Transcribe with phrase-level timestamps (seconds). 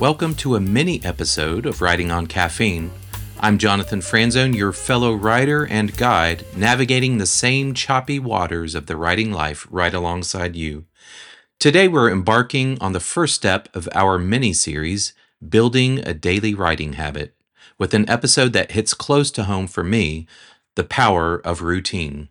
[0.00, 2.90] Welcome to a mini episode of Writing on Caffeine.
[3.38, 8.96] I'm Jonathan Franzone, your fellow writer and guide, navigating the same choppy waters of the
[8.96, 10.86] writing life right alongside you.
[11.58, 15.12] Today, we're embarking on the first step of our mini series,
[15.46, 17.34] Building a Daily Writing Habit,
[17.76, 20.26] with an episode that hits close to home for me
[20.76, 22.30] the power of routine.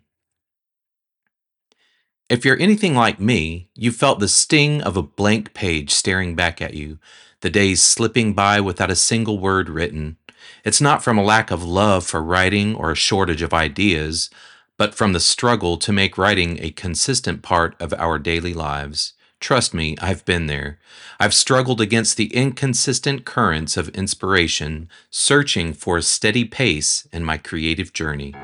[2.30, 6.62] If you're anything like me, you felt the sting of a blank page staring back
[6.62, 7.00] at you,
[7.40, 10.16] the days slipping by without a single word written.
[10.64, 14.30] It's not from a lack of love for writing or a shortage of ideas,
[14.76, 19.14] but from the struggle to make writing a consistent part of our daily lives.
[19.40, 20.78] Trust me, I've been there.
[21.18, 27.38] I've struggled against the inconsistent currents of inspiration, searching for a steady pace in my
[27.38, 28.34] creative journey.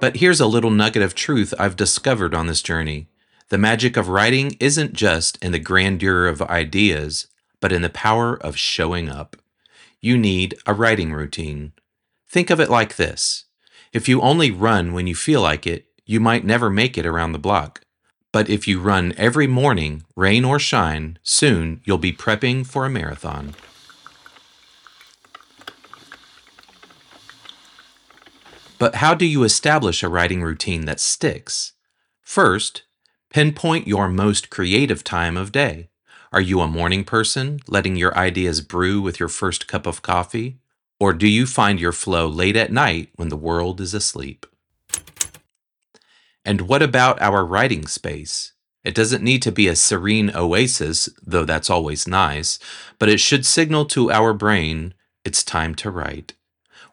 [0.00, 3.08] But here's a little nugget of truth I've discovered on this journey.
[3.50, 7.26] The magic of writing isn't just in the grandeur of ideas,
[7.60, 9.36] but in the power of showing up.
[10.00, 11.72] You need a writing routine.
[12.28, 13.44] Think of it like this
[13.92, 17.32] if you only run when you feel like it, you might never make it around
[17.32, 17.82] the block.
[18.32, 22.90] But if you run every morning, rain or shine, soon you'll be prepping for a
[22.90, 23.54] marathon.
[28.80, 31.74] But how do you establish a writing routine that sticks?
[32.22, 32.84] First,
[33.28, 35.90] pinpoint your most creative time of day.
[36.32, 40.60] Are you a morning person, letting your ideas brew with your first cup of coffee?
[40.98, 44.46] Or do you find your flow late at night when the world is asleep?
[46.42, 48.54] And what about our writing space?
[48.82, 52.58] It doesn't need to be a serene oasis, though that's always nice,
[52.98, 56.32] but it should signal to our brain it's time to write.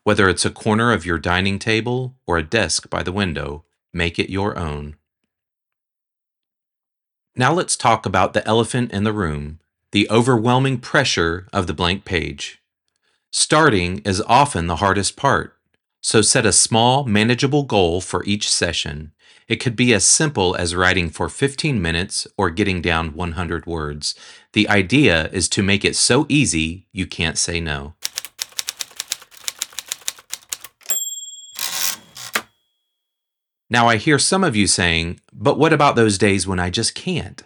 [0.04, 4.20] Whether it's a corner of your dining table or a desk by the window, make
[4.20, 4.96] it your own.
[7.36, 9.60] Now let's talk about the elephant in the room
[9.92, 12.62] the overwhelming pressure of the blank page.
[13.32, 15.56] Starting is often the hardest part,
[16.02, 19.14] so set a small, manageable goal for each session.
[19.48, 24.14] It could be as simple as writing for 15 minutes or getting down 100 words.
[24.52, 27.94] The idea is to make it so easy you can't say no.
[33.70, 36.96] Now, I hear some of you saying, but what about those days when I just
[36.96, 37.44] can't?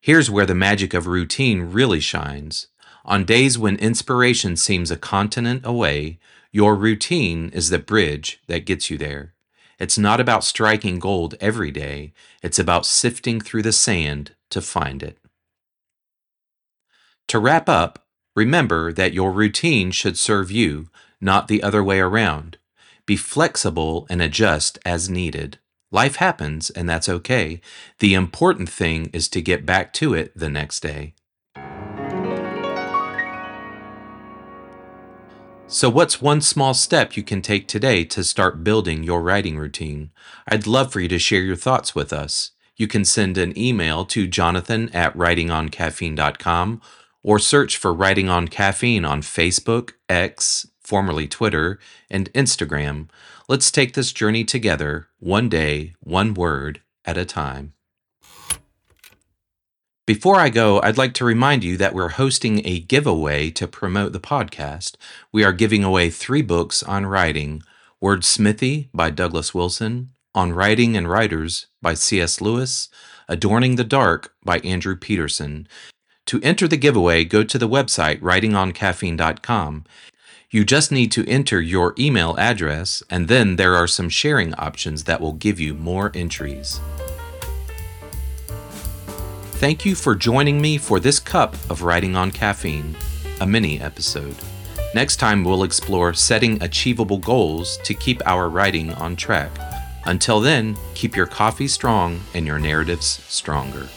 [0.00, 2.66] Here's where the magic of routine really shines.
[3.04, 6.18] On days when inspiration seems a continent away,
[6.52, 9.34] your routine is the bridge that gets you there.
[9.78, 12.12] It's not about striking gold every day,
[12.42, 15.18] it's about sifting through the sand to find it.
[17.28, 18.04] To wrap up,
[18.36, 20.88] remember that your routine should serve you,
[21.20, 22.58] not the other way around.
[23.10, 25.58] Be flexible and adjust as needed.
[25.90, 27.60] Life happens, and that's okay.
[27.98, 31.14] The important thing is to get back to it the next day.
[35.66, 40.12] So, what's one small step you can take today to start building your writing routine?
[40.46, 42.52] I'd love for you to share your thoughts with us.
[42.76, 46.80] You can send an email to jonathan at writingoncaffeine.com
[47.24, 51.78] or search for Writing on Caffeine on Facebook, X, formerly Twitter,
[52.10, 53.08] and Instagram.
[53.48, 57.74] Let's take this journey together, one day, one word at a time.
[60.04, 64.12] Before I go, I'd like to remind you that we're hosting a giveaway to promote
[64.12, 64.96] the podcast.
[65.30, 67.62] We are giving away three books on writing
[68.02, 72.40] Wordsmithy by Douglas Wilson, On Writing and Writers by C.S.
[72.40, 72.88] Lewis,
[73.28, 75.68] Adorning the Dark by Andrew Peterson.
[76.26, 79.84] To enter the giveaway, go to the website writingoncaffeine.com
[80.50, 85.04] you just need to enter your email address, and then there are some sharing options
[85.04, 86.80] that will give you more entries.
[89.60, 92.96] Thank you for joining me for this cup of Writing on Caffeine,
[93.40, 94.34] a mini episode.
[94.92, 99.52] Next time, we'll explore setting achievable goals to keep our writing on track.
[100.06, 103.88] Until then, keep your coffee strong and your narratives stronger.